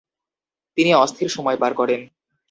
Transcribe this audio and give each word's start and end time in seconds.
তিনি 0.77 0.91
অস্থির 0.95 1.29
সময় 1.29 1.57
পার 1.57 1.71
করেন। 1.73 2.01